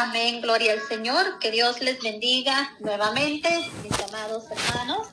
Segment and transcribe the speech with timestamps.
[0.00, 1.38] Amén, gloria al Señor.
[1.40, 5.08] Que Dios les bendiga nuevamente, mis amados hermanos,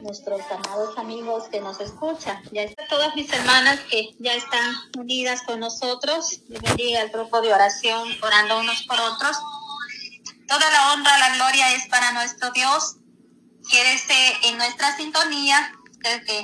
[0.00, 2.42] nuestros amados amigos que nos escuchan.
[2.50, 6.40] Ya están todas mis hermanas que ya están unidas con nosotros.
[6.48, 9.36] Les bendiga el grupo de oración, orando unos por otros.
[10.48, 12.96] Toda la honra, la gloria es para nuestro Dios.
[13.70, 16.42] Quédese en nuestra sintonía, usted que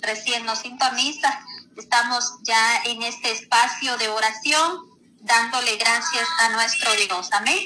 [0.00, 1.44] recién nos sintoniza.
[1.76, 4.91] Estamos ya en este espacio de oración
[5.22, 7.28] dándole gracias a nuestro Dios.
[7.32, 7.58] Amén.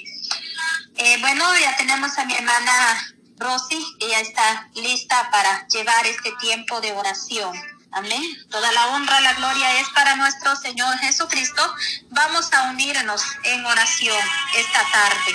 [0.97, 6.80] Eh, bueno, ya tenemos a mi hermana Rosy, ya está lista para llevar este tiempo
[6.80, 7.52] de oración.
[7.92, 8.23] Amén.
[8.50, 11.62] Toda la honra, la gloria es para nuestro Señor Jesucristo.
[12.11, 14.19] Vamos a unirnos en oración
[14.55, 15.34] esta tarde.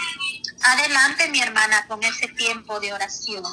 [0.64, 3.44] Adelante, mi hermana, con ese tiempo de oración.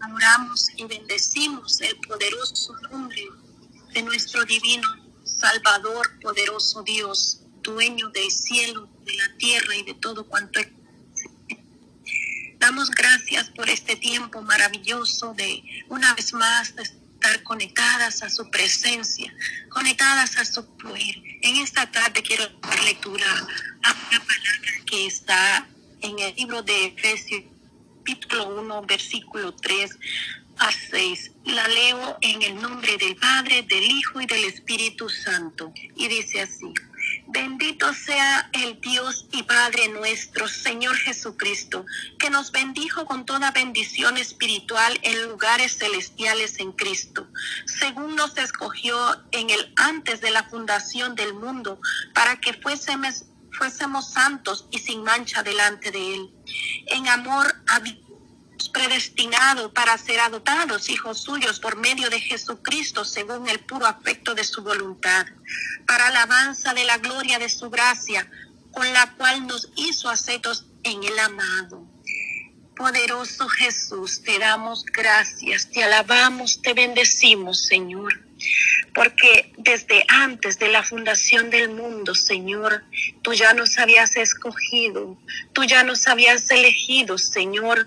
[0.00, 3.24] Adoramos y bendecimos el poderoso nombre
[3.92, 4.97] de nuestro divino
[5.38, 11.64] Salvador, poderoso Dios, dueño del cielo, de la tierra y de todo cuanto existe.
[12.58, 19.32] Damos gracias por este tiempo maravilloso de una vez más estar conectadas a su presencia,
[19.68, 21.16] conectadas a su fluir.
[21.42, 23.26] En esta tarde quiero dar lectura
[23.84, 25.68] a una palabra que está
[26.00, 27.44] en el libro de Efesios,
[27.98, 29.98] capítulo 1, versículo 3
[30.58, 31.32] a 6.
[31.44, 35.72] La leo en el nombre del Padre, del Hijo y del Espíritu Santo.
[35.96, 36.72] Y dice así.
[37.28, 41.84] Bendito sea el Dios y Padre nuestro, Señor Jesucristo,
[42.18, 47.28] que nos bendijo con toda bendición espiritual en lugares celestiales en Cristo,
[47.66, 48.96] según nos escogió
[49.30, 51.80] en el antes de la fundación del mundo,
[52.14, 56.30] para que fuésemos, fuésemos santos y sin mancha delante de Él.
[56.86, 57.54] En amor
[58.68, 64.44] predestinado para ser adoptados hijos suyos por medio de Jesucristo según el puro afecto de
[64.44, 65.26] su voluntad,
[65.86, 68.30] para alabanza de la gloria de su gracia,
[68.72, 71.86] con la cual nos hizo aceptos en el amado.
[72.76, 78.28] Poderoso Jesús, te damos gracias, te alabamos, te bendecimos, Señor
[78.94, 82.84] porque desde antes de la fundación del mundo, Señor,
[83.22, 85.16] tú ya nos habías escogido,
[85.52, 87.86] tú ya nos habías elegido, Señor,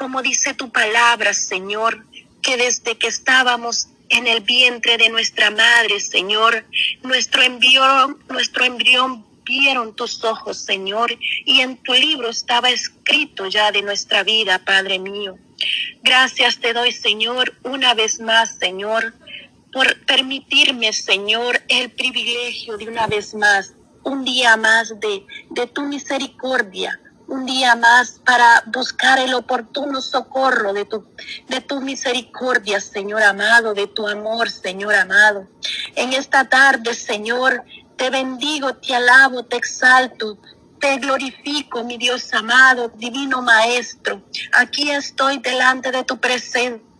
[0.00, 2.06] como dice tu palabra, Señor,
[2.40, 6.64] que desde que estábamos en el vientre de nuestra madre, Señor,
[7.02, 11.12] nuestro embrión, nuestro embrión vieron tus ojos, Señor,
[11.44, 15.36] y en tu libro estaba escrito ya de nuestra vida, Padre mío.
[16.02, 19.12] Gracias te doy, Señor, una vez más, Señor,
[19.70, 25.82] por permitirme, Señor, el privilegio de una vez más, un día más de, de tu
[25.82, 26.98] misericordia,
[27.30, 31.06] un día más para buscar el oportuno socorro de tu,
[31.48, 35.48] de tu misericordia, Señor amado, de tu amor, Señor amado.
[35.94, 37.62] En esta tarde, Señor,
[37.96, 40.38] te bendigo, te alabo, te exalto,
[40.80, 44.22] te glorifico, mi Dios amado, divino Maestro.
[44.52, 46.90] Aquí estoy delante de tu presencia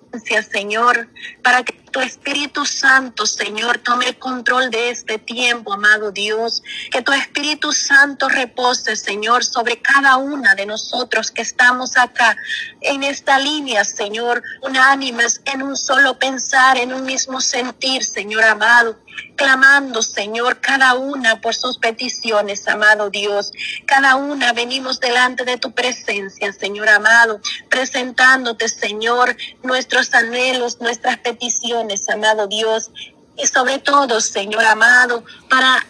[0.53, 1.09] Señor,
[1.43, 6.63] para que tu Espíritu Santo, Señor, tome el control de este tiempo, amado Dios.
[6.91, 12.37] Que tu Espíritu Santo repose, Señor, sobre cada una de nosotros que estamos acá
[12.81, 18.97] en esta línea, Señor, unánimes en un solo pensar, en un mismo sentir, Señor amado
[19.37, 23.53] clamando, Señor, cada una por sus peticiones, amado Dios.
[23.87, 32.09] Cada una venimos delante de tu presencia, Señor amado, presentándote, Señor, nuestros anhelos, nuestras peticiones,
[32.09, 32.91] amado Dios.
[33.37, 35.87] Y sobre todo, Señor amado, para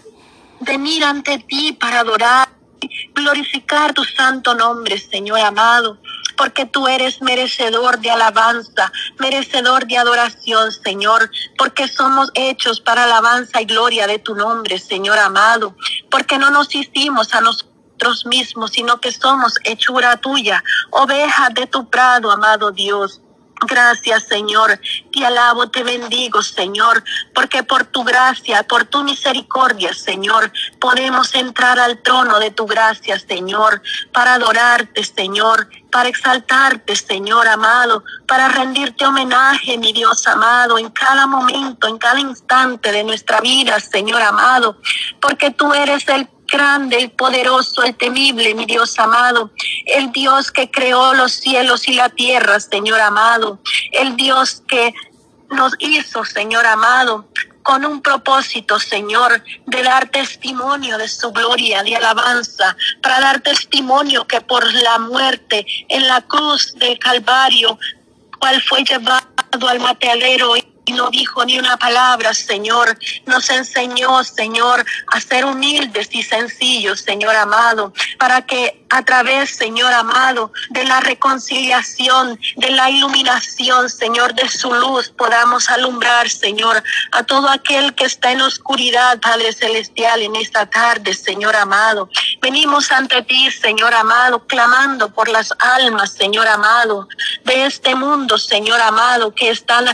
[0.61, 2.49] venir ante ti, para adorar,
[3.15, 5.99] glorificar tu santo nombre, Señor amado
[6.41, 13.61] porque tú eres merecedor de alabanza, merecedor de adoración, Señor, porque somos hechos para alabanza
[13.61, 15.77] y gloria de tu nombre, Señor amado,
[16.11, 21.91] porque no nos hicimos a nosotros mismos, sino que somos hechura tuya, ovejas de tu
[21.91, 23.21] prado, amado Dios.
[23.67, 24.81] Gracias, Señor.
[25.13, 27.05] Te alabo, te bendigo, Señor,
[27.35, 33.19] porque por tu gracia, por tu misericordia, Señor, podemos entrar al trono de tu gracia,
[33.19, 40.89] Señor, para adorarte, Señor, para exaltarte, Señor amado, para rendirte homenaje, mi Dios amado, en
[40.91, 44.79] cada momento, en cada instante de nuestra vida, Señor amado,
[45.21, 49.51] porque tú eres el grande, el poderoso, el temible, mi Dios amado,
[49.87, 53.59] el Dios que creó los cielos y la tierra, Señor amado,
[53.93, 54.95] el Dios que
[55.51, 57.27] nos hizo, Señor amado,
[57.63, 64.27] con un propósito, Señor, de dar testimonio de su gloria, de alabanza, para dar testimonio
[64.27, 67.79] que por la muerte en la cruz del Calvario,
[68.39, 70.55] cual fue llevado al matadero
[70.93, 72.99] no dijo ni una palabra, Señor.
[73.27, 79.93] Nos enseñó, Señor, a ser humildes y sencillos, Señor amado, para que a través, Señor
[79.93, 86.83] amado, de la reconciliación, de la iluminación, Señor, de su luz, podamos alumbrar, Señor,
[87.13, 92.09] a todo aquel que está en oscuridad, Padre Celestial, en esta tarde, Señor amado.
[92.43, 97.07] Venimos ante ti, Señor amado, clamando por las almas, Señor amado,
[97.45, 99.87] de este mundo, Señor amado, que están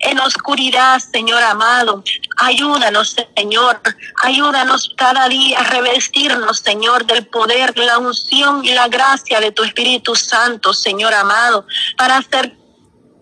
[0.00, 2.02] en oscuridad, Señor amado.
[2.36, 3.80] Ayúdanos, Señor.
[4.22, 9.64] Ayúdanos cada día a revestirnos, Señor, del poder, la unción y la gracia de tu
[9.64, 11.66] Espíritu Santo, Señor amado,
[11.96, 12.56] para hacer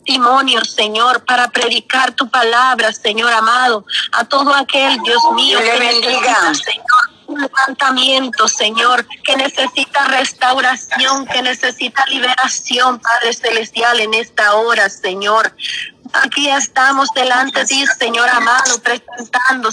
[0.06, 6.54] testimonio, Señor, para predicar tu palabra, Señor amado, a todo aquel, Dios mío, que necesita,
[6.54, 14.88] Señor, un levantamiento, Señor, que necesita restauración, que necesita liberación, Padre Celestial, en esta hora,
[14.88, 15.52] Señor.
[16.12, 19.70] Aquí estamos delante de ti, Señor amado, presentando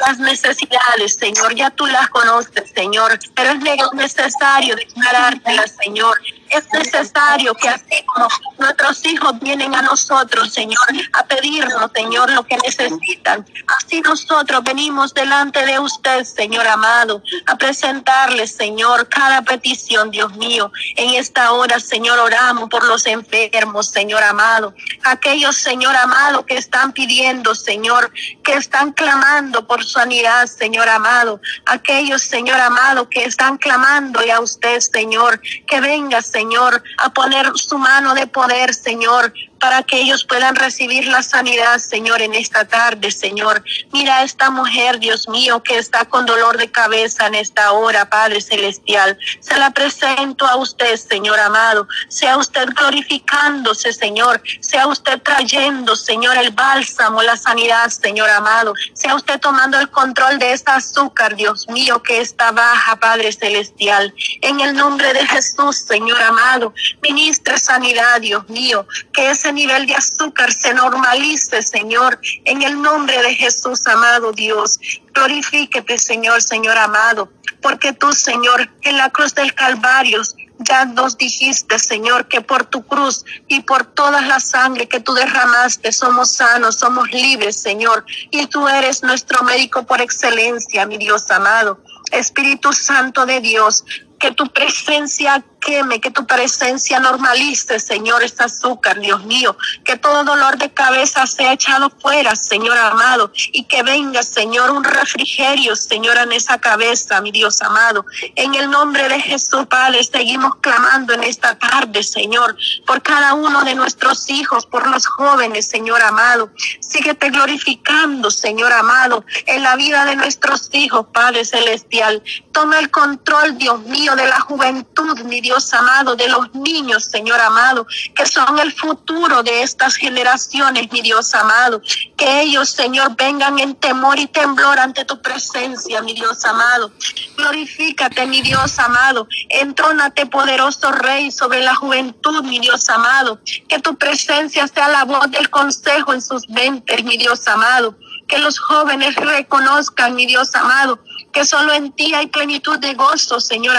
[0.00, 6.18] las necesidades, Señor, ya tú las conoces, Señor, pero es necesario declarártelas, Señor.
[6.50, 8.28] Es necesario que así como
[8.58, 10.78] nuestros hijos vienen a nosotros, Señor,
[11.12, 13.46] a pedirnos, Señor, lo que necesitan.
[13.78, 20.72] Así nosotros venimos delante de usted, Señor amado, a presentarle, Señor, cada petición, Dios mío.
[20.96, 24.74] En esta hora, Señor, oramos por los enfermos, Señor amado.
[25.04, 28.10] Aquellos, Señor amado, que están pidiendo, Señor,
[28.42, 31.40] que están clamando por sanidad, Señor amado.
[31.66, 37.50] Aquellos, Señor amado, que están clamando a usted, Señor, que venga, Señor Señor, a poner
[37.56, 42.64] su mano de poder, Señor, para que ellos puedan recibir la sanidad, Señor, en esta
[42.64, 43.62] tarde, Señor.
[43.92, 48.08] Mira a esta mujer, Dios mío, que está con dolor de cabeza en esta hora,
[48.08, 49.18] Padre Celestial.
[49.40, 51.86] Se la presento a usted, Señor amado.
[52.08, 54.40] Sea usted glorificándose, Señor.
[54.60, 58.72] Sea usted trayendo, Señor, el bálsamo, la sanidad, Señor amado.
[58.94, 64.14] Sea usted tomando el control de esta azúcar, Dios mío, que está baja, Padre Celestial.
[64.42, 66.72] En el nombre de Jesús, Señor amado,
[67.02, 73.20] ministre sanidad, Dios mío, que ese nivel de azúcar se normalice, Señor, en el nombre
[73.22, 74.78] de Jesús, amado Dios.
[75.14, 80.22] Glorifíquete, Señor, Señor amado, porque tú, Señor, en la cruz del Calvario,
[80.60, 85.14] ya nos dijiste, Señor, que por tu cruz y por toda la sangre que tú
[85.14, 88.04] derramaste somos sanos, somos libres, Señor.
[88.30, 91.80] Y tú eres nuestro médico por excelencia, mi Dios amado.
[92.10, 93.84] Espíritu Santo de Dios,
[94.18, 100.24] que tu presencia queme, que tu presencia normalice, Señor, este azúcar, Dios mío, que todo
[100.24, 106.16] dolor de cabeza sea echado fuera, Señor amado, y que venga, Señor, un refrigerio, Señor,
[106.18, 108.04] en esa cabeza, mi Dios amado.
[108.36, 112.56] En el nombre de Jesús, Padre, seguimos clamando en esta tarde, Señor,
[112.86, 116.50] por cada uno de nuestros hijos, por los jóvenes, Señor amado.
[116.80, 122.22] Síguete glorificando, Señor amado, en la vida de nuestros hijos, Padre Celestial.
[122.52, 127.40] Toma el control, Dios mío, de la juventud, mi Dios amado, de los niños, Señor
[127.40, 131.80] amado, que son el futuro de estas generaciones, mi Dios amado.
[132.16, 136.90] Que ellos, Señor, vengan en temor y temblor ante tu presencia, mi Dios amado.
[137.36, 139.26] Glorifícate, mi Dios amado.
[139.48, 143.40] Entrónate, poderoso Rey, sobre la juventud, mi Dios amado.
[143.68, 147.96] Que tu presencia sea la voz del consejo en sus mentes, mi Dios amado.
[148.26, 150.98] Que los jóvenes reconozcan, mi Dios amado,
[151.32, 153.76] que solo en ti hay plenitud de gozo, Señor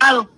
[0.00, 0.31] amado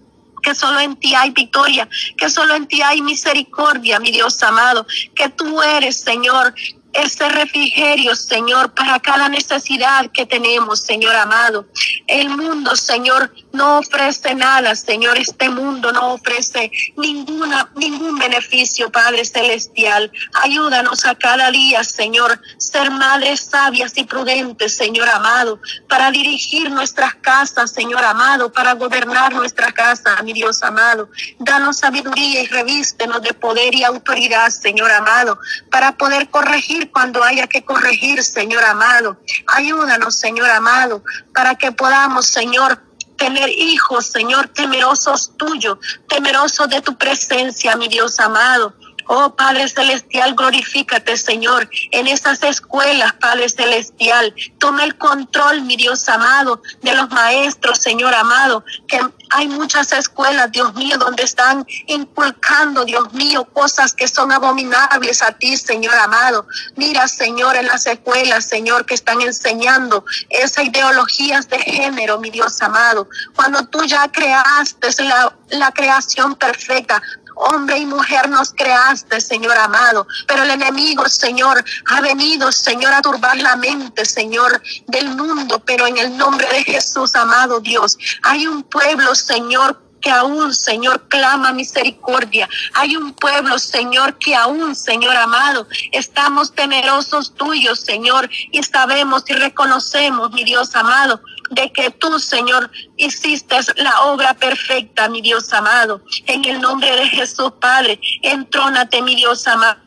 [0.45, 4.87] que solo en ti hay victoria, que solo en ti hay misericordia, mi Dios amado,
[5.15, 6.55] que tú eres, Señor,
[6.95, 11.67] ese refrigerio, Señor, para cada necesidad que tenemos, Señor amado.
[12.07, 15.19] El mundo, Señor, no ofrece nada, Señor.
[15.19, 20.11] Este mundo no ofrece ninguna, ningún beneficio, Padre Celestial.
[20.43, 27.15] Ayúdanos a cada día, Señor, ser madres sabias y prudentes, Señor amado, para dirigir nuestras
[27.17, 31.09] casas, Señor amado, para gobernar nuestra casa, mi Dios amado.
[31.39, 35.39] Danos sabiduría y revístenos de poder y autoridad, Señor amado,
[35.71, 39.19] para poder corregir cuando haya que corregir, Señor amado.
[39.47, 42.83] Ayúdanos, Señor amado, para que podamos, Señor,
[43.17, 48.75] tener hijos, Señor, temerosos tuyos, temerosos de tu presencia, mi Dios amado.
[49.07, 54.35] Oh Padre Celestial, glorifícate, Señor, en esas escuelas, Padre Celestial.
[54.59, 60.53] Toma el control, mi Dios amado, de los maestros, Señor amado, que hay muchas escuelas,
[60.53, 66.47] Dios mío, donde están inculcando, Dios mío, cosas que son abominables a ti, Señor amado.
[66.77, 72.63] Mira, Señor, en las escuelas, Señor, que están enseñando esas ideologías de género, mi Dios
[72.63, 73.09] amado.
[73.35, 77.03] Cuando tú ya creaste la, la creación perfecta,
[77.35, 80.07] Hombre y mujer nos creaste, Señor amado.
[80.27, 85.63] Pero el enemigo, Señor, ha venido, Señor, a turbar la mente, Señor, del mundo.
[85.65, 91.09] Pero en el nombre de Jesús, amado Dios, hay un pueblo, Señor, que aún, Señor,
[91.09, 92.47] clama misericordia.
[92.75, 99.33] Hay un pueblo, Señor, que aún, Señor amado, estamos temerosos tuyos, Señor, y sabemos y
[99.33, 101.23] reconocemos, mi Dios amado,
[101.55, 106.03] de que tú, Señor, hiciste la obra perfecta, mi Dios amado.
[106.27, 109.85] En el nombre de Jesús, Padre, entrónate, mi Dios amado.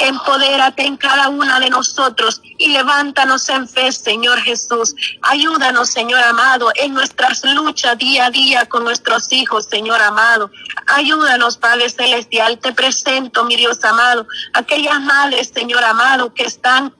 [0.00, 4.94] Empodérate en cada una de nosotros y levántanos en fe, Señor Jesús.
[5.22, 10.50] Ayúdanos, Señor amado, en nuestras luchas día a día con nuestros hijos, Señor amado.
[10.86, 12.58] Ayúdanos, Padre Celestial.
[12.58, 16.94] Te presento, mi Dios amado, aquellas madres, Señor amado, que están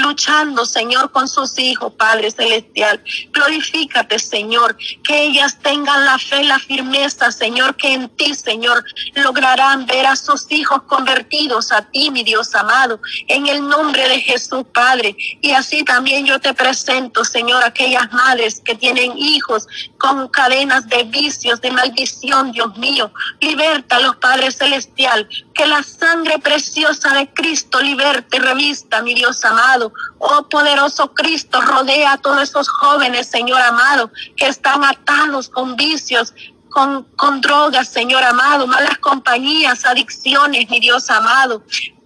[0.00, 3.02] luchando, Señor, con sus hijos, Padre Celestial.
[3.32, 8.84] Glorifícate, Señor, que ellas tengan la fe, la firmeza, Señor, que en ti, Señor,
[9.14, 14.20] lograrán ver a sus hijos convertidos a ti, mi Dios amado, en el nombre de
[14.20, 15.16] Jesús, Padre.
[15.40, 19.66] Y así también yo te presento, Señor, aquellas madres que tienen hijos
[19.98, 23.12] con cadenas de vicios, de maldición, Dios mío.
[23.40, 25.28] los Padre Celestial.
[25.54, 29.81] Que la sangre preciosa de Cristo liberte, revista, mi Dios amado
[30.18, 36.34] Oh poderoso Cristo, rodea a todos esos jóvenes, Señor amado, que están atados con vicios,
[36.70, 41.62] con, con, drogas, Señor amado, malas compañías, adicciones, mi Dios amado.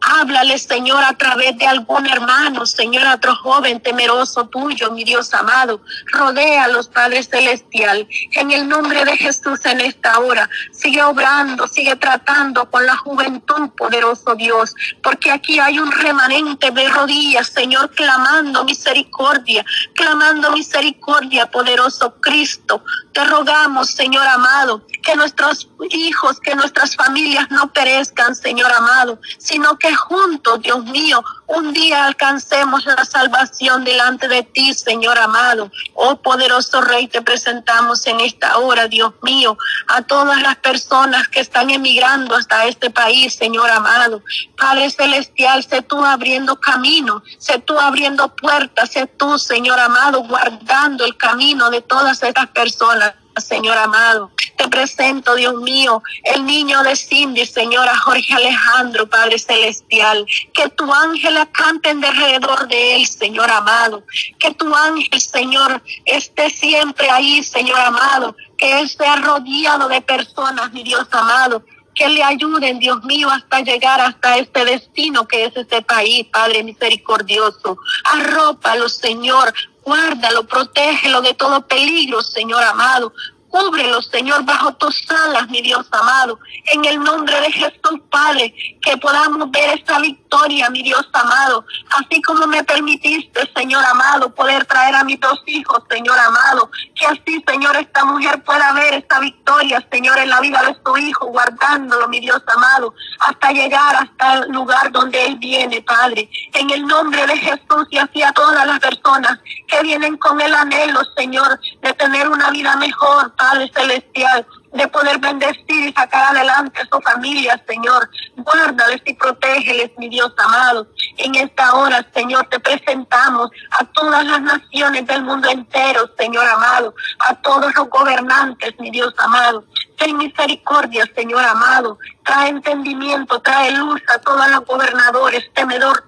[0.09, 5.81] Háblale, Señor, a través de algún hermano, Señor, otro joven temeroso tuyo, mi Dios amado.
[6.13, 8.07] Rodea a los Padres Celestial.
[8.31, 13.71] En el nombre de Jesús en esta hora, sigue obrando, sigue tratando con la juventud,
[13.77, 19.65] poderoso Dios, porque aquí hay un remanente de rodillas, Señor, clamando misericordia,
[19.97, 22.85] clamando misericordia, poderoso Cristo.
[23.13, 29.77] Te rogamos, Señor amado, que nuestros hijos, que nuestras familias no perezcan, Señor amado, sino
[29.77, 35.71] que juntos, Dios mío, un día alcancemos la salvación delante de ti, Señor amado.
[35.95, 39.57] Oh poderoso Rey, te presentamos en esta hora, Dios mío,
[39.88, 44.23] a todas las personas que están emigrando hasta este país, Señor amado.
[44.57, 51.05] Padre Celestial, sé tú abriendo camino, sé tú abriendo puertas, sé tú, Señor amado, guardando
[51.05, 53.15] el camino de todas estas personas.
[53.37, 54.31] Señor amado.
[54.57, 60.27] Te presento, Dios mío, el niño de Cindy, Señora Jorge Alejandro, Padre Celestial.
[60.53, 64.03] Que tu ángel acampen de alrededor de él, Señor amado.
[64.39, 68.35] Que tu ángel, Señor, esté siempre ahí, Señor amado.
[68.57, 71.63] Que él sea rodeado de personas, mi Dios amado
[71.97, 76.63] que le ayuden, Dios mío, hasta llegar hasta este destino que es este país, Padre
[76.63, 77.79] misericordioso.
[78.05, 83.13] Arrópalo, Señor, guárdalo, protégelo de todo peligro, Señor amado.
[83.57, 86.39] Cúbrelo, Señor, bajo tus alas, mi Dios amado.
[86.67, 91.65] En el nombre de Jesús, Padre, que podamos ver esta victoria, mi Dios amado.
[91.91, 96.71] Así como me permitiste, Señor amado, poder traer a mis dos hijos, Señor amado.
[96.95, 100.97] Que así, Señor, esta mujer pueda ver esta victoria, Señor, en la vida de su
[100.99, 106.29] hijo, guardándolo, mi Dios amado, hasta llegar hasta el lugar donde él viene, Padre.
[106.53, 110.55] En el nombre de Jesús y así a todas las personas que vienen con el
[110.55, 116.81] anhelo, Señor, de tener una vida mejor, Padre Celestial, de poder bendecir y sacar adelante
[116.81, 118.09] a su familia, Señor.
[118.37, 120.87] Guárdales y protégeles, mi Dios amado.
[121.17, 126.95] En esta hora, Señor, te presentamos a todas las naciones del mundo entero, Señor amado,
[127.26, 129.65] a todos los gobernantes, mi Dios amado.
[129.97, 131.99] Ten misericordia, Señor amado.
[132.25, 136.06] Trae entendimiento, trae luz a todos los gobernadores, temedor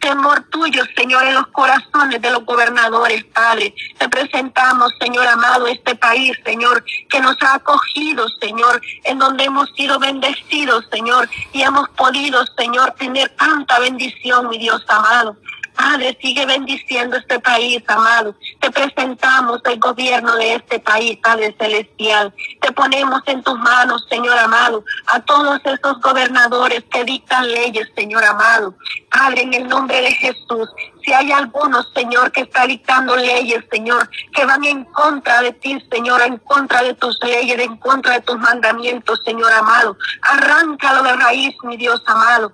[0.00, 3.74] temor tuyo, Señor, en los corazones de los gobernadores, Padre.
[3.98, 9.68] Te presentamos, Señor amado, este país, Señor, que nos ha acogido, Señor, en donde hemos
[9.74, 15.36] sido bendecidos, Señor, y hemos podido, Señor, tener tanta bendición, mi Dios amado.
[15.76, 18.34] Padre, sigue bendiciendo este país, amado.
[18.60, 22.32] Te presentamos el gobierno de este país, Padre Celestial.
[22.62, 28.24] Te ponemos en tus manos, Señor amado, a todos esos gobernadores que dictan leyes, Señor
[28.24, 28.74] amado.
[29.10, 30.68] Padre, en el nombre de Jesús,
[31.04, 35.78] si hay algunos, Señor, que está dictando leyes, Señor, que van en contra de ti,
[35.90, 41.12] Señor, en contra de tus leyes, en contra de tus mandamientos, Señor amado, arráncalo de
[41.12, 42.52] raíz, mi Dios amado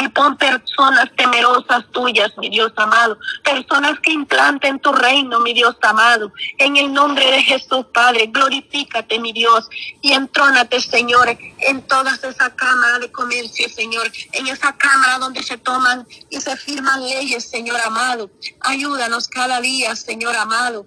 [0.00, 5.76] y pon personas temerosas tuyas, mi Dios amado, personas que implanten tu reino, mi Dios
[5.82, 6.32] amado.
[6.58, 9.68] En el nombre de Jesús, Padre, glorifícate, mi Dios,
[10.00, 15.58] y entrónate, Señor, en todas esas cámaras de comercio, Señor, en esa cámara donde se
[15.58, 18.30] toman y se firman leyes, Señor amado.
[18.60, 20.86] Ayúdanos cada día, Señor amado,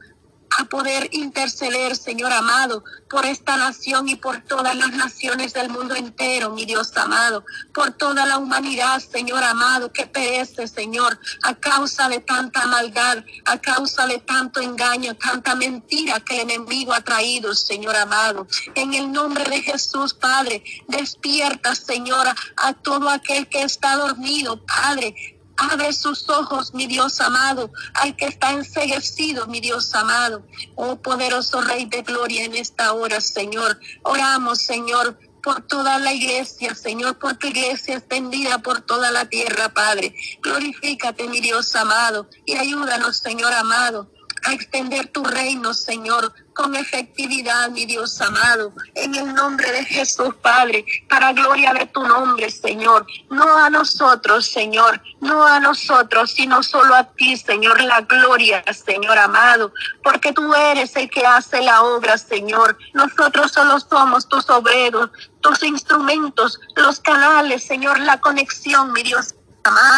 [0.58, 5.96] a poder interceder, Señor amado, por esta nación y por todas las naciones del mundo
[5.96, 12.10] entero, mi Dios amado, por toda la humanidad, Señor amado, que perece, Señor, a causa
[12.10, 17.54] de tanta maldad, a causa de tanto engaño, tanta mentira que el enemigo ha traído,
[17.54, 18.48] Señor amado.
[18.76, 25.16] En el nombre de Jesús, Padre, despierta, Señora, a todo aquel que está dormido, Padre,
[25.58, 30.46] Abre sus ojos, mi Dios amado, al que está enseguecido, mi Dios amado.
[30.76, 33.80] Oh poderoso Rey de Gloria en esta hora, Señor.
[34.04, 39.74] Oramos, Señor, por toda la iglesia, Señor, por tu iglesia extendida por toda la tierra,
[39.74, 40.16] Padre.
[40.42, 44.10] Glorifícate, mi Dios amado, y ayúdanos, Señor amado,
[44.46, 50.36] a extender tu reino, Señor, con efectividad, mi Dios amado, en el nombre de Jesús,
[50.42, 53.06] Padre, para gloria de tu nombre, Señor.
[53.30, 59.18] No a nosotros, Señor, no a nosotros, sino solo a ti, Señor, la gloria, Señor
[59.18, 59.74] amado,
[60.04, 62.78] porque tú eres el que hace la obra, Señor.
[62.94, 65.10] Nosotros solo somos tus obreros,
[65.42, 69.36] tus instrumentos, los canales, Señor, la conexión, mi Dios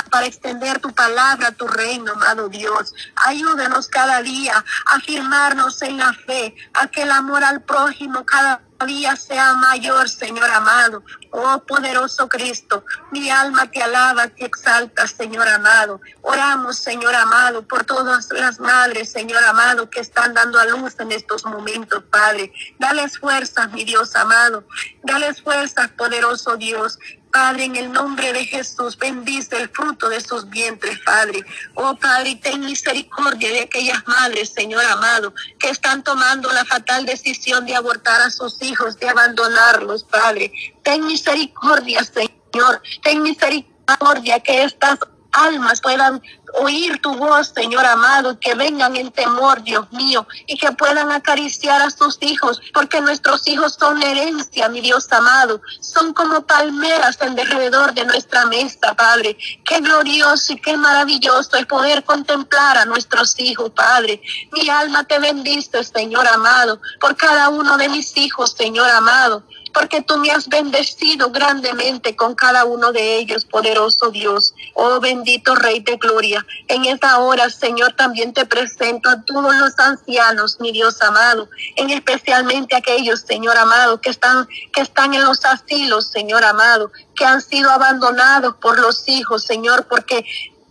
[0.10, 2.94] para extender tu palabra, tu reino, amado Dios.
[3.16, 8.62] Ayúdanos cada día a firmarnos en la fe, a que el amor al prójimo cada
[8.86, 11.04] día sea mayor, Señor amado.
[11.32, 16.02] Oh poderoso Cristo, mi alma te alaba, te exalta, Señor amado.
[16.22, 21.12] Oramos, Señor amado, por todas las madres, Señor amado, que están dando a luz en
[21.12, 22.52] estos momentos, Padre.
[22.78, 24.66] Dales fuerzas, mi Dios amado.
[25.04, 27.00] Dales fuerzas, poderoso Dios.
[27.36, 31.44] Padre, en el nombre de Jesús, bendice el fruto de sus vientres, Padre.
[31.74, 37.66] Oh, Padre, ten misericordia de aquellas madres, Señor amado, que están tomando la fatal decisión
[37.66, 40.50] de abortar a sus hijos, de abandonarlos, Padre.
[40.82, 42.82] Ten misericordia, Señor.
[43.04, 44.98] Ten misericordia que estas
[45.36, 46.22] almas puedan
[46.62, 51.82] oír tu voz, Señor amado, que vengan en temor, Dios mío, y que puedan acariciar
[51.82, 57.38] a sus hijos, porque nuestros hijos son herencia, mi Dios amado, son como palmeras en
[57.40, 59.38] alrededor de nuestra mesa, Padre.
[59.66, 64.22] Qué glorioso y qué maravilloso es poder contemplar a nuestros hijos, Padre.
[64.54, 69.44] Mi alma te bendice, Señor amado, por cada uno de mis hijos, Señor amado
[69.76, 74.56] porque tú me has bendecido grandemente con cada uno de ellos, poderoso Dios.
[74.74, 76.46] Oh bendito Rey de Gloria.
[76.70, 81.90] En esta hora, Señor, también te presento a todos los ancianos, mi Dios amado, en
[81.90, 87.42] especialmente aquellos, Señor amado, que están, que están en los asilos, Señor amado, que han
[87.42, 90.26] sido abandonados por los hijos, Señor, porque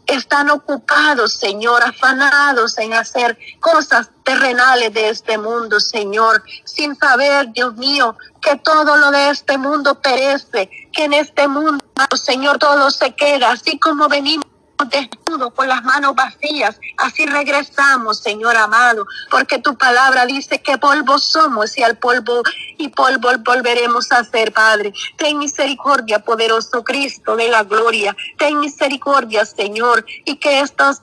[0.07, 7.75] están ocupados, Señor, afanados en hacer cosas terrenales de este mundo, Señor, sin saber, Dios
[7.77, 11.85] mío, que todo lo de este mundo perece, que en este mundo,
[12.17, 14.45] Señor, todo se queda, así como venimos
[14.89, 16.79] desnudos con las manos vacías.
[16.99, 22.43] Así regresamos, Señor amado, porque tu palabra dice que polvo somos y al polvo
[22.79, 24.93] y polvo volveremos a ser, Padre.
[25.17, 28.17] Ten misericordia, poderoso Cristo de la gloria.
[28.39, 31.03] Ten misericordia, Señor, y que estas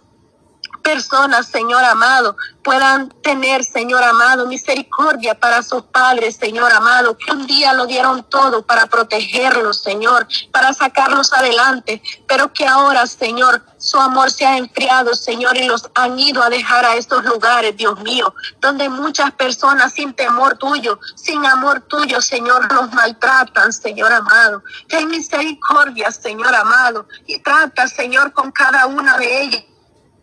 [0.82, 7.48] personas, Señor amado, puedan tener, Señor amado, misericordia para sus padres, Señor amado, que un
[7.48, 14.00] día lo dieron todo para protegerlos, Señor, para sacarlos adelante, pero que ahora, Señor, su
[14.00, 18.00] amor se ha enfriado, Señor, y los han ido a dejar a estos lugares, Dios
[18.02, 24.64] mío, donde muchas personas sin temor tuyo, sin amor tuyo, Señor, los maltratan, Señor amado.
[24.88, 29.64] Ten misericordia, Señor amado, y trata, Señor, con cada una de ellas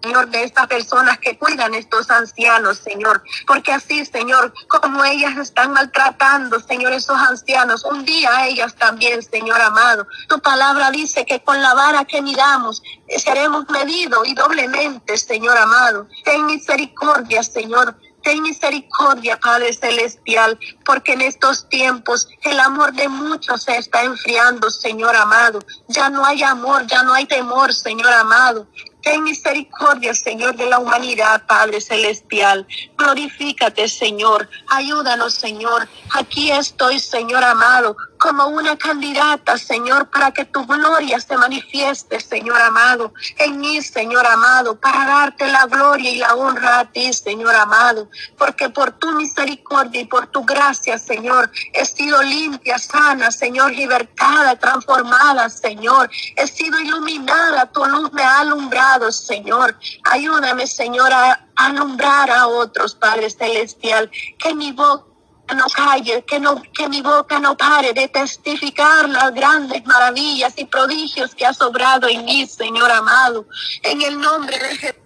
[0.02, 3.22] Señor, de estas personas que cuidan estos ancianos, Señor.
[3.46, 9.60] Porque así, Señor, como ellas están maltratando, Señor, esos ancianos, un día ellas también, Señor
[9.60, 10.06] amado.
[10.28, 12.82] Tu palabra dice que con la vara que miramos
[13.16, 16.06] seremos medidos y doblemente, Señor amado.
[16.24, 17.96] Ten misericordia, Señor.
[18.22, 24.70] Ten misericordia, Padre Celestial, porque en estos tiempos el amor de muchos se está enfriando,
[24.70, 25.60] Señor amado.
[25.86, 28.66] Ya no hay amor, ya no hay temor, Señor amado.
[29.08, 32.66] Ten misericordia, Señor, de la humanidad, Padre Celestial.
[32.98, 34.50] Glorifícate, Señor.
[34.68, 35.88] Ayúdanos, Señor.
[36.10, 42.60] Aquí estoy, Señor amado, como una candidata, Señor, para que tu gloria se manifieste, Señor
[42.60, 47.54] amado, en mí, Señor amado, para darte la gloria y la honra a ti, Señor
[47.54, 53.72] amado, porque por tu misericordia y por tu gracia, Señor, he sido limpia, sana, Señor,
[53.72, 59.76] libertada, transformada, Señor, he sido iluminada, tu luz me ha alumbrado, Señor.
[60.04, 65.07] Ayúdame, Señor, a alumbrar a otros, Padre Celestial, que mi boca
[65.54, 70.64] no calle, que, no, que mi boca no pare de testificar las grandes maravillas y
[70.64, 73.46] prodigios que ha sobrado en mí, Señor amado.
[73.82, 74.98] En el nombre de Jesús.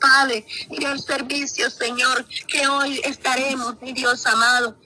[0.00, 4.76] Padre, y el servicio, Señor, que hoy estaremos, mi Dios amado